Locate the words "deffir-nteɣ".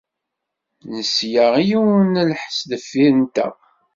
2.69-3.53